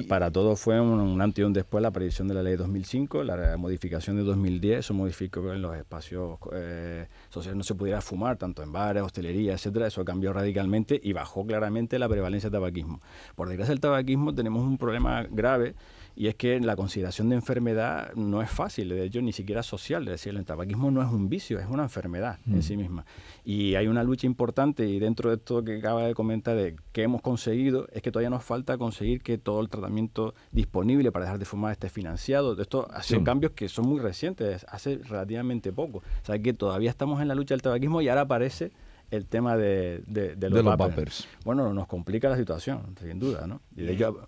Para, 0.08 0.32
todo 0.32 0.56
fue 0.56 0.80
un, 0.80 1.22
antes 1.22 1.42
y 1.42 1.46
un 1.46 1.54
después 1.54 1.82
la 1.82 1.90
aparición 1.90 2.28
de 2.28 2.34
la 2.34 2.44
ley 2.44 2.56
2005, 2.56 3.24
la 3.24 3.58
modificación 3.58 4.16
de 4.18 4.24
2010, 4.24 4.80
eso 4.80 4.94
modificó 4.94 5.42
que 5.42 5.50
en 5.50 5.62
los 5.62 5.76
espacios 5.76 6.38
eh, 6.54 7.08
sociales 7.30 7.58
no 7.58 7.64
se 7.64 7.76
pudiera 7.76 8.02
fumar, 8.02 8.38
tanto 8.38 8.62
en 8.64 8.72
bares, 8.72 9.04
hostelería, 9.04 9.54
etcétera, 9.54 9.88
eso 9.88 10.06
cambió 10.06 10.34
radicalmente 10.34 11.00
y 11.02 11.14
bajó 11.14 11.46
claramente 11.46 11.98
la 12.00 12.08
prevalencia 12.08 12.50
de 12.50 12.58
tabaquismo. 12.58 13.02
Por 13.36 13.48
desgracia 13.48 13.74
del 13.74 13.82
tabaquismo 13.82 14.34
tenemos 14.34 14.64
un 14.64 14.78
problema 14.78 15.26
grave 15.30 15.76
y 16.20 16.28
es 16.28 16.36
que 16.36 16.60
la 16.60 16.76
consideración 16.76 17.30
de 17.30 17.36
enfermedad 17.36 18.14
no 18.14 18.42
es 18.42 18.50
fácil, 18.52 18.90
de 18.90 19.06
hecho 19.06 19.22
ni 19.22 19.32
siquiera 19.32 19.64
social, 19.64 20.04
es 20.04 20.10
decir, 20.10 20.36
el 20.36 20.44
tabaquismo 20.44 20.92
no 20.92 21.02
es 21.02 21.08
un 21.08 21.30
vicio, 21.30 21.60
es 21.60 21.68
una 21.70 21.84
enfermedad 21.84 22.40
en 22.46 22.58
mm. 22.58 22.62
sí 22.62 22.76
misma. 22.76 23.06
Y 23.46 23.76
hay 23.76 23.88
una 23.88 24.04
lucha 24.04 24.28
importante 24.28 24.86
y 24.86 25.00
dentro 25.00 25.30
de 25.30 25.38
esto 25.38 25.64
que 25.64 25.78
acaba 25.78 26.06
de 26.06 26.14
comentar 26.14 26.58
de 26.58 26.76
que 26.92 27.04
hemos 27.04 27.22
conseguido 27.22 27.88
es 27.94 28.02
que 28.02 28.12
todavía 28.12 28.32
nos 28.32 28.44
falta 28.44 28.78
conseguir 28.78 29.22
que 29.22 29.38
todo 29.38 29.62
el 29.62 29.70
tratamiento 29.70 30.36
disponible 30.52 31.10
para 31.14 31.24
dejar 31.24 31.40
de 31.40 31.46
fumar 31.46 31.72
esté 31.72 31.88
financiado. 31.88 32.62
Esto 32.62 32.90
ha 32.92 33.02
sido 33.02 33.24
cambios 33.24 33.54
que 33.54 33.70
son 33.70 33.88
muy 33.88 34.02
recientes, 34.02 34.66
hace 34.68 34.98
relativamente 34.98 35.72
poco. 35.72 36.00
O 36.00 36.26
sea 36.26 36.38
que 36.38 36.52
todavía 36.52 36.90
estamos 36.90 37.22
en 37.22 37.30
la 37.30 37.36
lucha 37.36 37.54
del 37.54 37.62
tabaquismo 37.62 38.02
y 38.02 38.10
ahora 38.10 38.24
aparece 38.24 38.74
el 39.10 39.26
tema 39.26 39.56
de, 39.56 40.04
los, 40.38 40.66
vapers. 40.66 41.30
Bueno, 41.46 41.74
nos 41.74 41.88
complica 41.88 42.28
la 42.28 42.36
situación, 42.36 42.94
sin 43.02 43.20
duda, 43.20 43.48
¿no? 43.48 43.62
Y 43.74 43.84
de 43.84 43.94
hecho, 43.94 44.28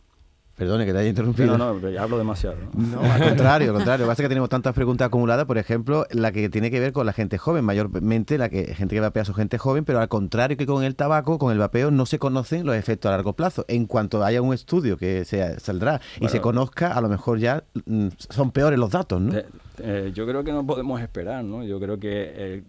Perdone 0.61 0.85
que 0.85 0.93
te 0.93 0.99
haya 0.99 1.09
interrumpido. 1.09 1.57
No, 1.57 1.73
no, 1.73 1.99
hablo 1.99 2.19
demasiado. 2.19 2.55
¿no? 2.75 3.01
al 3.01 3.29
contrario, 3.29 3.69
al 3.69 3.73
contrario. 3.73 4.05
Lo 4.05 4.05
que 4.05 4.11
pasa 4.11 4.21
es 4.21 4.25
que 4.25 4.29
tenemos 4.29 4.47
tantas 4.47 4.75
preguntas 4.75 5.07
acumuladas, 5.07 5.47
por 5.47 5.57
ejemplo, 5.57 6.05
la 6.11 6.31
que 6.31 6.49
tiene 6.49 6.69
que 6.69 6.79
ver 6.79 6.93
con 6.93 7.07
la 7.07 7.13
gente 7.13 7.39
joven, 7.39 7.65
mayormente 7.65 8.37
la 8.37 8.47
que 8.47 8.75
gente 8.75 8.93
que 8.93 8.99
vapea 8.99 9.25
su 9.25 9.33
gente 9.33 9.57
joven, 9.57 9.85
pero 9.85 9.99
al 9.99 10.07
contrario 10.07 10.57
que 10.57 10.67
con 10.67 10.83
el 10.83 10.95
tabaco, 10.95 11.39
con 11.39 11.51
el 11.51 11.57
vapeo 11.57 11.89
no 11.89 12.05
se 12.05 12.19
conocen 12.19 12.63
los 12.63 12.75
efectos 12.75 13.09
a 13.09 13.13
largo 13.13 13.33
plazo. 13.33 13.65
En 13.69 13.87
cuanto 13.87 14.23
haya 14.23 14.39
un 14.43 14.53
estudio 14.53 14.97
que 14.97 15.25
se 15.25 15.59
saldrá 15.59 15.99
y 16.19 16.27
se 16.27 16.41
conozca, 16.41 16.93
a 16.93 17.01
lo 17.01 17.09
mejor 17.09 17.39
ya 17.39 17.63
mm, 17.87 18.09
son 18.17 18.51
peores 18.51 18.77
los 18.77 18.91
datos, 18.91 19.19
¿no? 19.19 19.33
Eh, 19.79 20.11
yo 20.13 20.27
creo 20.27 20.43
que 20.43 20.51
no 20.51 20.63
podemos 20.63 21.01
esperar, 21.01 21.43
¿no? 21.43 21.63
Yo 21.63 21.79
creo 21.79 21.97
que 21.97 22.63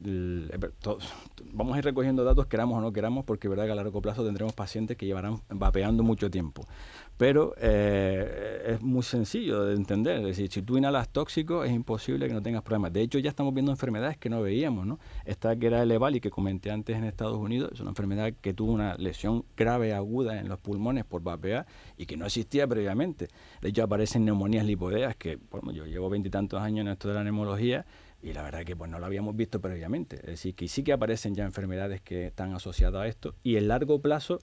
vamos 1.52 1.76
a 1.76 1.78
ir 1.78 1.84
recogiendo 1.84 2.24
datos, 2.24 2.46
queramos 2.46 2.78
o 2.78 2.80
no 2.80 2.92
queramos, 2.92 3.26
porque 3.26 3.48
es 3.48 3.50
verdad 3.50 3.66
que 3.66 3.72
a 3.72 3.74
largo 3.74 4.00
plazo 4.00 4.24
tendremos 4.24 4.54
pacientes 4.54 4.96
que 4.96 5.04
llevarán 5.04 5.40
vapeando 5.50 6.02
mucho 6.02 6.30
tiempo. 6.30 6.66
Pero 7.16 7.54
eh, 7.58 8.64
es 8.66 8.82
muy 8.82 9.02
sencillo 9.02 9.64
de 9.64 9.74
entender. 9.74 10.18
Es 10.18 10.24
decir, 10.24 10.50
si 10.50 10.62
tú 10.62 10.76
inhalas 10.76 11.08
tóxicos, 11.08 11.66
es 11.66 11.72
imposible 11.72 12.26
que 12.26 12.34
no 12.34 12.42
tengas 12.42 12.62
problemas. 12.62 12.92
De 12.92 13.00
hecho, 13.00 13.18
ya 13.18 13.30
estamos 13.30 13.54
viendo 13.54 13.70
enfermedades 13.70 14.16
que 14.16 14.28
no 14.28 14.42
veíamos. 14.42 14.86
¿no? 14.86 14.98
Esta 15.24 15.54
que 15.56 15.66
era 15.66 15.82
el 15.82 15.90
EVALI, 15.90 16.20
que 16.20 16.30
comenté 16.30 16.70
antes 16.70 16.96
en 16.96 17.04
Estados 17.04 17.36
Unidos, 17.36 17.70
es 17.74 17.80
una 17.80 17.90
enfermedad 17.90 18.32
que 18.40 18.54
tuvo 18.54 18.72
una 18.72 18.96
lesión 18.96 19.44
grave 19.56 19.92
aguda 19.94 20.40
en 20.40 20.48
los 20.48 20.58
pulmones 20.58 21.04
por 21.04 21.22
vapear 21.22 21.66
y 21.96 22.06
que 22.06 22.16
no 22.16 22.26
existía 22.26 22.66
previamente. 22.66 23.28
De 23.60 23.68
hecho, 23.68 23.84
aparecen 23.84 24.24
neumonías 24.24 24.66
lipodeas, 24.66 25.14
que 25.16 25.38
bueno, 25.50 25.72
yo 25.72 25.86
llevo 25.86 26.10
veintitantos 26.10 26.60
años 26.60 26.86
en 26.86 26.88
esto 26.88 27.08
de 27.08 27.14
la 27.14 27.24
neumología 27.24 27.86
y 28.22 28.32
la 28.32 28.42
verdad 28.42 28.64
que 28.64 28.76
pues 28.76 28.90
no 28.90 28.98
lo 28.98 29.06
habíamos 29.06 29.34
visto 29.36 29.60
previamente. 29.60 30.16
Es 30.16 30.26
decir, 30.26 30.54
que 30.54 30.68
sí 30.68 30.84
que 30.84 30.92
aparecen 30.92 31.34
ya 31.34 31.44
enfermedades 31.44 32.00
que 32.00 32.26
están 32.26 32.54
asociadas 32.54 33.02
a 33.02 33.06
esto 33.06 33.34
y 33.42 33.56
en 33.56 33.68
largo 33.68 34.00
plazo 34.00 34.38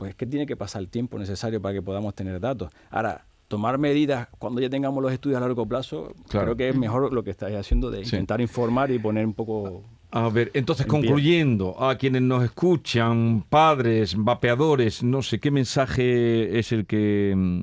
pues 0.00 0.12
es 0.12 0.16
que 0.16 0.24
tiene 0.24 0.46
que 0.46 0.56
pasar 0.56 0.80
el 0.80 0.88
tiempo 0.88 1.18
necesario 1.18 1.60
para 1.60 1.74
que 1.74 1.82
podamos 1.82 2.14
tener 2.14 2.40
datos. 2.40 2.72
Ahora, 2.88 3.26
tomar 3.48 3.76
medidas 3.76 4.28
cuando 4.38 4.62
ya 4.62 4.70
tengamos 4.70 5.02
los 5.02 5.12
estudios 5.12 5.36
a 5.36 5.40
largo 5.40 5.66
plazo, 5.66 6.14
creo 6.26 6.56
que 6.56 6.70
es 6.70 6.74
mejor 6.74 7.12
lo 7.12 7.22
que 7.22 7.30
estáis 7.30 7.54
haciendo 7.54 7.90
de 7.90 8.00
intentar 8.00 8.40
informar 8.40 8.90
y 8.90 8.98
poner 8.98 9.26
un 9.26 9.34
poco... 9.34 9.82
A 10.10 10.30
ver, 10.30 10.50
entonces 10.54 10.86
concluyendo, 10.86 11.80
a 11.82 11.96
quienes 11.98 12.22
nos 12.22 12.42
escuchan, 12.42 13.44
padres, 13.46 14.14
vapeadores, 14.16 15.02
no 15.02 15.20
sé, 15.20 15.38
¿qué 15.38 15.50
mensaje 15.50 16.58
es 16.58 16.72
el 16.72 16.86
que 16.86 17.34
mm, 17.36 17.60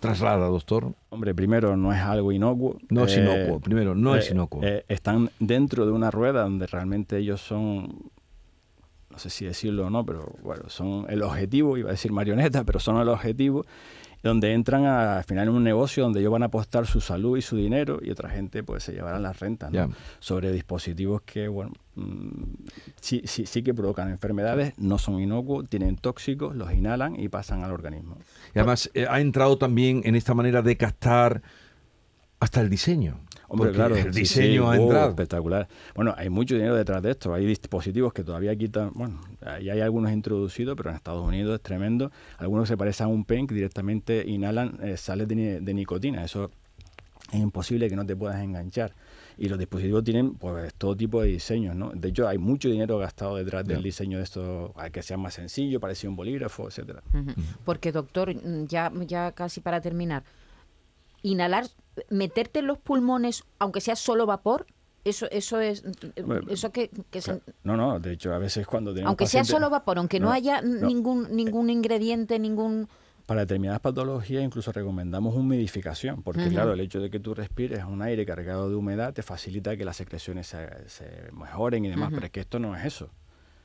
traslada, 0.00 0.46
doctor? 0.46 0.94
Hombre, 1.10 1.34
primero 1.34 1.76
no 1.76 1.92
es 1.92 2.00
algo 2.00 2.32
inocuo. 2.32 2.78
No 2.88 3.04
es 3.04 3.14
inocuo, 3.14 3.58
eh, 3.58 3.60
primero, 3.62 3.94
no 3.94 4.16
es 4.16 4.30
eh, 4.30 4.32
inocuo. 4.32 4.62
Eh, 4.64 4.86
están 4.88 5.28
dentro 5.38 5.84
de 5.84 5.92
una 5.92 6.10
rueda 6.10 6.44
donde 6.44 6.66
realmente 6.66 7.18
ellos 7.18 7.42
son 7.42 8.10
no 9.10 9.18
sé 9.18 9.30
si 9.30 9.44
decirlo 9.44 9.86
o 9.86 9.90
no, 9.90 10.04
pero 10.04 10.34
bueno, 10.42 10.68
son 10.68 11.06
el 11.08 11.22
objetivo, 11.22 11.76
iba 11.76 11.88
a 11.88 11.92
decir 11.92 12.12
marioneta, 12.12 12.64
pero 12.64 12.78
son 12.78 12.98
el 12.98 13.08
objetivo, 13.08 13.64
donde 14.22 14.52
entran 14.52 14.84
a, 14.84 15.18
al 15.18 15.24
final 15.24 15.48
en 15.48 15.54
un 15.54 15.64
negocio 15.64 16.02
donde 16.02 16.20
ellos 16.20 16.32
van 16.32 16.42
a 16.42 16.46
apostar 16.46 16.86
su 16.86 17.00
salud 17.00 17.38
y 17.38 17.42
su 17.42 17.56
dinero 17.56 18.00
y 18.02 18.10
otra 18.10 18.28
gente 18.28 18.62
pues 18.62 18.82
se 18.82 18.92
llevará 18.92 19.18
las 19.18 19.38
rentas 19.38 19.72
sobre 20.18 20.50
dispositivos 20.50 21.22
que, 21.22 21.48
bueno, 21.48 21.72
mm, 21.94 22.42
sí, 23.00 23.22
sí, 23.24 23.46
sí 23.46 23.62
que 23.62 23.74
provocan 23.74 24.10
enfermedades, 24.10 24.74
no 24.78 24.98
son 24.98 25.20
inocuos, 25.20 25.68
tienen 25.68 25.96
tóxicos, 25.96 26.56
los 26.56 26.72
inhalan 26.72 27.18
y 27.18 27.28
pasan 27.28 27.62
al 27.62 27.72
organismo. 27.72 28.18
Y 28.54 28.58
además 28.58 28.90
eh, 28.94 29.06
ha 29.08 29.20
entrado 29.20 29.56
también 29.56 30.02
en 30.04 30.16
esta 30.16 30.34
manera 30.34 30.62
de 30.62 30.76
captar 30.76 31.42
hasta 32.40 32.60
el 32.60 32.70
diseño. 32.70 33.20
Hombre, 33.48 33.72
claro, 33.72 33.96
el 33.96 34.12
diseño 34.12 34.70
ha 34.70 34.76
entrado. 34.76 35.08
espectacular. 35.08 35.68
Bueno, 35.94 36.14
hay 36.16 36.28
mucho 36.28 36.54
dinero 36.54 36.76
detrás 36.76 37.02
de 37.02 37.12
esto. 37.12 37.32
Hay 37.32 37.46
dispositivos 37.46 38.12
que 38.12 38.22
todavía 38.22 38.54
quitan. 38.54 38.92
Bueno, 38.94 39.20
ya 39.40 39.72
hay 39.72 39.80
algunos 39.80 40.12
introducidos, 40.12 40.76
pero 40.76 40.90
en 40.90 40.96
Estados 40.96 41.26
Unidos 41.26 41.54
es 41.54 41.62
tremendo. 41.62 42.12
Algunos 42.36 42.68
se 42.68 42.76
parecen 42.76 43.06
a 43.06 43.08
un 43.08 43.24
pen 43.24 43.46
que 43.46 43.54
directamente 43.54 44.22
inhalan 44.26 44.78
eh, 44.82 44.98
sales 44.98 45.28
de, 45.28 45.74
nicotina. 45.74 46.22
Eso 46.24 46.50
es 47.32 47.40
imposible 47.40 47.88
que 47.88 47.96
no 47.96 48.04
te 48.04 48.14
puedas 48.14 48.42
enganchar. 48.42 48.92
Y 49.38 49.48
los 49.48 49.58
dispositivos 49.58 50.04
tienen 50.04 50.34
pues 50.34 50.74
todo 50.74 50.94
tipo 50.94 51.22
de 51.22 51.28
diseños, 51.28 51.74
¿no? 51.74 51.90
De 51.94 52.08
hecho, 52.08 52.28
hay 52.28 52.36
mucho 52.36 52.68
dinero 52.68 52.98
gastado 52.98 53.36
detrás 53.36 53.64
del 53.64 53.82
diseño 53.82 54.18
de 54.18 54.24
esto, 54.24 54.74
que 54.92 55.02
sea 55.02 55.16
más 55.16 55.34
sencillo, 55.34 55.80
parecido 55.80 56.10
un 56.10 56.16
bolígrafo, 56.16 56.66
etcétera. 56.66 57.02
Porque, 57.64 57.92
doctor, 57.92 58.34
ya, 58.66 58.92
ya 59.06 59.32
casi 59.32 59.60
para 59.60 59.80
terminar, 59.80 60.24
inhalar, 61.22 61.66
meterte 62.10 62.60
en 62.60 62.66
los 62.66 62.78
pulmones, 62.78 63.44
aunque 63.58 63.80
sea 63.80 63.96
solo 63.96 64.26
vapor, 64.26 64.66
eso, 65.04 65.26
eso 65.30 65.60
es. 65.60 65.84
eso 66.48 66.72
que, 66.72 66.90
No, 67.62 67.76
no, 67.76 67.98
de 68.00 68.12
hecho, 68.12 68.32
a 68.34 68.38
veces 68.38 68.66
cuando 68.66 68.92
tenemos. 68.92 69.08
Aunque 69.08 69.26
sea 69.26 69.44
solo 69.44 69.70
vapor, 69.70 69.98
aunque 69.98 70.20
no, 70.20 70.30
haya 70.30 70.60
ningún, 70.60 71.34
ningún 71.34 71.70
ingrediente, 71.70 72.38
ningún. 72.38 72.88
Para 73.26 73.42
determinadas 73.42 73.80
patologías 73.80 74.42
incluso 74.42 74.72
recomendamos 74.72 75.34
humidificación, 75.34 76.22
porque 76.22 76.48
claro, 76.48 76.72
el 76.72 76.80
hecho 76.80 76.98
de 76.98 77.10
que 77.10 77.20
tú 77.20 77.34
respires 77.34 77.84
un 77.84 78.00
aire 78.00 78.24
cargado 78.24 78.70
de 78.70 78.74
humedad 78.74 79.12
te 79.12 79.22
facilita 79.22 79.76
que 79.76 79.84
las 79.84 79.98
secreciones 79.98 80.46
se, 80.46 81.30
mejoren 81.32 81.84
y 81.84 81.88
demás, 81.88 82.10
pero 82.12 82.26
es 82.26 82.32
que 82.32 82.40
esto 82.40 82.58
no 82.58 82.74
es 82.74 82.84
eso. 82.84 83.10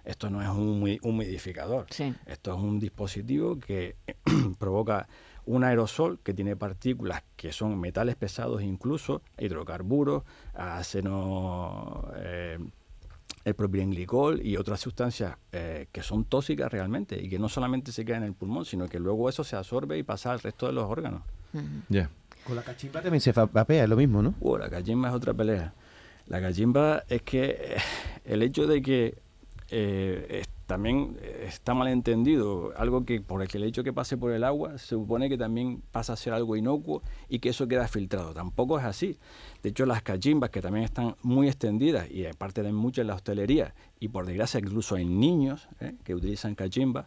Esto 0.04 0.30
no 0.30 0.42
es 0.42 0.50
un 0.50 1.00
humidificador. 1.02 1.88
Esto 2.26 2.54
es 2.54 2.58
un 2.58 2.80
dispositivo 2.80 3.58
que 3.58 3.96
provoca 4.60 5.08
un 5.46 5.64
aerosol 5.64 6.20
que 6.24 6.34
tiene 6.34 6.56
partículas 6.56 7.24
que 7.36 7.52
son 7.52 7.80
metales 7.80 8.16
pesados 8.16 8.62
incluso, 8.62 9.22
hidrocarburos, 9.38 10.24
aceno, 10.54 12.10
eh, 12.16 12.58
el 13.44 13.56
propilenglicol 13.56 14.46
y 14.46 14.58
otras 14.58 14.80
sustancias 14.80 15.36
eh, 15.52 15.88
que 15.92 16.02
son 16.02 16.26
tóxicas 16.26 16.72
realmente 16.72 17.22
y 17.22 17.30
que 17.30 17.40
no 17.40 17.50
solamente 17.50 17.92
se 17.92 18.06
quedan 18.06 18.24
en 18.24 18.30
el 18.30 18.34
pulmón, 18.36 18.66
sino 18.66 18.88
que 18.88 19.00
luego 19.00 19.28
eso 19.28 19.44
se 19.44 19.56
absorbe 19.56 19.98
y 19.98 20.04
pasa 20.04 20.32
al 20.32 20.40
resto 20.40 20.68
de 20.68 20.74
los 20.74 20.86
órganos. 20.86 21.24
Ya. 21.90 22.10
Con 22.46 22.56
la 22.56 22.64
cachimba 22.64 23.02
también 23.02 23.22
se 23.22 23.32
vapea, 23.32 23.84
es 23.84 23.90
lo 23.90 23.96
mismo, 23.96 24.22
¿no? 24.22 24.34
Uh, 24.40 24.58
la 24.58 24.70
cachimba 24.70 25.10
es 25.10 25.16
otra 25.16 25.34
pelea. 25.34 25.74
La 26.28 26.42
cachimba 26.42 27.04
es 27.10 27.22
que 27.22 27.58
eh, 27.60 27.78
el 28.26 28.42
hecho 28.42 28.66
de 28.66 28.82
que 28.82 29.18
eh, 29.70 30.44
también 30.74 31.18
eh, 31.22 31.46
está 31.48 31.76
mal 31.76 31.88
entendido, 31.88 32.74
algo 32.76 33.06
que 33.06 33.22
por 33.22 33.44
el 33.44 33.48
que 33.48 33.60
el 33.60 33.66
hecho 33.66 33.84
que 33.84 33.94
pase 33.94 34.18
por 34.18 34.32
el 34.32 34.44
agua 34.44 34.80
se 34.80 34.88
supone 34.88 35.30
que 35.30 35.38
también 35.38 35.84
pasa 35.92 36.14
a 36.14 36.16
ser 36.16 36.34
algo 36.34 36.56
inocuo 36.56 37.04
y 37.30 37.38
que 37.38 37.50
eso 37.50 37.68
queda 37.68 37.88
filtrado. 37.88 38.34
Tampoco 38.34 38.80
es 38.80 38.84
así. 38.84 39.20
De 39.62 39.70
hecho, 39.70 39.86
las 39.86 40.02
cachimbas, 40.02 40.50
que 40.50 40.64
también 40.64 40.84
están 40.84 41.16
muy 41.22 41.48
extendidas 41.48 42.10
y 42.10 42.26
aparte 42.26 42.64
de 42.64 42.72
mucho 42.72 43.02
en 43.02 43.08
la 43.08 43.14
hostelería, 43.14 43.76
y 44.00 44.08
por 44.08 44.26
desgracia 44.26 44.60
incluso 44.60 44.98
en 44.98 45.20
niños 45.20 45.68
eh, 45.80 45.94
que 46.04 46.16
utilizan 46.16 46.56
cachimbas, 46.56 47.06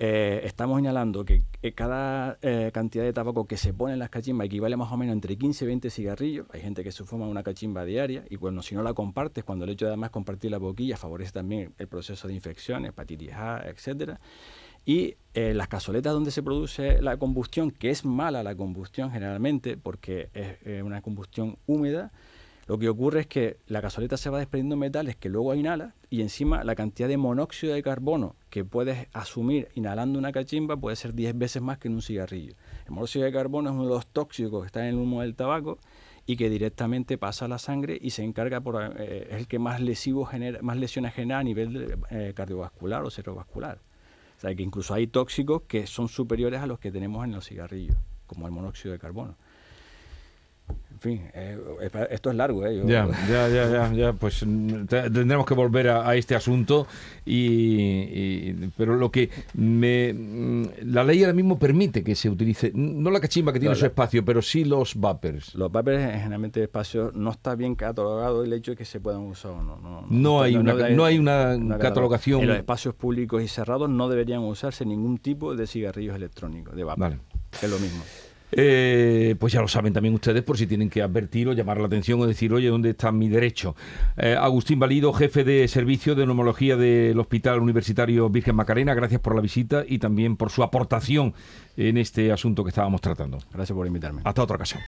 eh, 0.00 0.42
estamos 0.44 0.78
inhalando 0.78 1.24
que, 1.24 1.42
cada 1.74 2.38
eh, 2.40 2.70
cantidad 2.72 3.02
de 3.02 3.12
tabaco 3.12 3.46
que 3.46 3.56
se 3.56 3.72
pone 3.72 3.94
en 3.94 3.98
las 3.98 4.10
cachimbas 4.10 4.46
equivale 4.46 4.76
más 4.76 4.92
o 4.92 4.96
menos 4.96 5.12
entre 5.12 5.36
15 5.36 5.64
y 5.64 5.66
20 5.66 5.90
cigarrillos. 5.90 6.46
Hay 6.52 6.60
gente 6.60 6.84
que 6.84 6.92
se 6.92 7.04
fuma 7.04 7.26
una 7.26 7.42
cachimba 7.42 7.84
diaria 7.84 8.24
y 8.30 8.36
bueno, 8.36 8.62
si 8.62 8.76
no 8.76 8.82
la 8.84 8.94
compartes, 8.94 9.42
cuando 9.42 9.64
el 9.64 9.72
hecho 9.72 9.86
de 9.86 9.90
además 9.90 10.10
compartir 10.10 10.52
la 10.52 10.58
boquilla 10.58 10.96
favorece 10.96 11.32
también 11.32 11.74
el 11.78 11.88
proceso 11.88 12.28
de 12.28 12.34
infecciones, 12.34 12.90
hepatitis 12.90 13.32
A, 13.32 13.62
etcétera. 13.66 14.20
Y 14.86 15.16
eh, 15.34 15.52
las 15.52 15.66
cazoletas 15.66 16.12
donde 16.12 16.30
se 16.30 16.44
produce 16.44 17.02
la 17.02 17.16
combustión, 17.16 17.72
que 17.72 17.90
es 17.90 18.04
mala 18.04 18.44
la 18.44 18.54
combustión 18.54 19.10
generalmente 19.10 19.76
porque 19.76 20.30
es 20.64 20.82
una 20.82 21.02
combustión 21.02 21.58
húmeda, 21.66 22.12
lo 22.68 22.78
que 22.78 22.90
ocurre 22.90 23.20
es 23.20 23.26
que 23.26 23.56
la 23.66 23.80
gasoleta 23.80 24.18
se 24.18 24.28
va 24.28 24.38
desprendiendo 24.38 24.76
metales 24.76 25.16
que 25.16 25.30
luego 25.30 25.54
inhala 25.54 25.94
y 26.10 26.20
encima 26.20 26.64
la 26.64 26.74
cantidad 26.74 27.08
de 27.08 27.16
monóxido 27.16 27.72
de 27.72 27.82
carbono 27.82 28.36
que 28.50 28.62
puedes 28.62 29.08
asumir 29.14 29.68
inhalando 29.74 30.18
una 30.18 30.32
cachimba 30.32 30.76
puede 30.76 30.94
ser 30.94 31.14
10 31.14 31.38
veces 31.38 31.62
más 31.62 31.78
que 31.78 31.88
en 31.88 31.94
un 31.94 32.02
cigarrillo. 32.02 32.56
El 32.84 32.92
monóxido 32.92 33.24
de 33.24 33.32
carbono 33.32 33.70
es 33.70 33.74
uno 33.74 33.84
de 33.84 33.94
los 33.94 34.06
tóxicos 34.08 34.60
que 34.60 34.66
está 34.66 34.86
en 34.86 34.96
el 34.96 35.00
humo 35.00 35.22
del 35.22 35.34
tabaco 35.34 35.78
y 36.26 36.36
que 36.36 36.50
directamente 36.50 37.16
pasa 37.16 37.46
a 37.46 37.48
la 37.48 37.56
sangre 37.56 37.98
y 37.98 38.10
se 38.10 38.22
encarga 38.22 38.60
por 38.60 38.94
eh, 38.98 39.28
es 39.30 39.36
el 39.36 39.48
que 39.48 39.58
más 39.58 39.80
lesivo 39.80 40.26
genera, 40.26 40.60
más 40.60 40.76
lesiones 40.76 41.14
genera 41.14 41.38
a 41.38 41.44
nivel 41.44 41.98
eh, 42.10 42.34
cardiovascular 42.36 43.02
o 43.02 43.10
cerebrovascular. 43.10 43.80
O 44.36 44.40
sea 44.42 44.54
que 44.54 44.62
incluso 44.62 44.92
hay 44.92 45.06
tóxicos 45.06 45.62
que 45.62 45.86
son 45.86 46.08
superiores 46.08 46.60
a 46.60 46.66
los 46.66 46.78
que 46.78 46.92
tenemos 46.92 47.24
en 47.24 47.32
los 47.32 47.48
cigarrillos, 47.48 47.96
como 48.26 48.46
el 48.46 48.52
monóxido 48.52 48.92
de 48.92 48.98
carbono 48.98 49.36
en 50.98 51.00
fin, 51.00 51.30
eh, 51.32 51.56
esto 52.10 52.30
es 52.30 52.36
largo, 52.36 52.66
¿eh? 52.66 52.82
Ya, 52.84 53.08
ya, 53.28 53.48
ya, 53.48 53.92
ya, 53.92 54.12
pues 54.14 54.44
mm, 54.44 54.86
tendremos 54.86 55.46
que 55.46 55.54
volver 55.54 55.90
a, 55.90 56.16
este 56.16 56.34
asunto, 56.34 56.88
y, 57.24 58.52
pero 58.76 58.96
lo 58.96 59.08
que 59.12 59.30
me... 59.54 60.12
Mm, 60.12 60.64
la 60.86 61.04
ley 61.04 61.22
ahora 61.22 61.34
mismo 61.34 61.56
permite 61.56 62.02
que 62.02 62.16
se 62.16 62.28
utilice, 62.28 62.72
no 62.74 63.12
la 63.12 63.20
cachimba 63.20 63.52
que 63.52 63.60
tiene 63.60 63.76
su 63.76 63.86
espacio, 63.86 64.24
pero 64.24 64.42
sí 64.42 64.64
los 64.64 64.96
vapers. 64.96 65.54
Los 65.54 65.70
vapers, 65.70 66.00
generalmente, 66.20 66.64
espacio 66.64 67.12
no 67.14 67.30
está 67.30 67.54
bien 67.54 67.76
catalogado 67.76 68.42
el 68.42 68.52
hecho 68.52 68.72
de 68.72 68.76
que 68.76 68.84
se 68.84 68.98
puedan 68.98 69.20
usar 69.20 69.52
o 69.52 69.62
no. 69.62 69.76
No, 69.76 70.04
no, 70.10 70.42
hay, 70.42 70.56
una, 70.56 70.74
no, 70.90 71.04
hay 71.04 71.16
una, 71.18 71.78
catalogación. 71.78 72.40
En 72.40 72.48
los 72.48 72.56
espacios 72.56 72.96
públicos 72.96 73.40
y 73.40 73.46
cerrados 73.46 73.88
no 73.88 74.08
deberían 74.08 74.40
usarse 74.40 74.84
ningún 74.84 75.18
tipo 75.18 75.54
de 75.54 75.68
cigarrillos 75.68 76.16
electrónicos, 76.16 76.74
de 76.74 76.82
vapor. 76.82 77.10
Vale. 77.10 77.18
Es 77.62 77.70
lo 77.70 77.78
mismo. 77.78 78.02
Eh, 78.52 79.36
pues 79.38 79.52
ya 79.52 79.60
lo 79.60 79.68
saben 79.68 79.92
también 79.92 80.14
ustedes 80.14 80.42
por 80.42 80.56
si 80.56 80.66
tienen 80.66 80.88
que 80.88 81.02
advertir 81.02 81.48
o 81.48 81.52
llamar 81.52 81.78
la 81.78 81.86
atención 81.86 82.20
o 82.20 82.26
decir, 82.26 82.52
oye, 82.52 82.68
¿dónde 82.68 82.90
está 82.90 83.12
mi 83.12 83.28
derecho? 83.28 83.76
Eh, 84.16 84.36
Agustín 84.38 84.78
Valido, 84.78 85.12
jefe 85.12 85.44
de 85.44 85.68
servicio 85.68 86.14
de 86.14 86.26
neumología 86.26 86.76
del 86.76 87.18
Hospital 87.18 87.60
Universitario 87.60 88.28
Virgen 88.30 88.56
Macarena, 88.56 88.94
gracias 88.94 89.20
por 89.20 89.34
la 89.34 89.40
visita 89.40 89.84
y 89.86 89.98
también 89.98 90.36
por 90.36 90.50
su 90.50 90.62
aportación 90.62 91.34
en 91.76 91.98
este 91.98 92.32
asunto 92.32 92.64
que 92.64 92.70
estábamos 92.70 93.00
tratando. 93.00 93.38
Gracias 93.52 93.74
por 93.76 93.86
invitarme. 93.86 94.22
Hasta 94.24 94.42
otra 94.42 94.56
ocasión. 94.56 94.80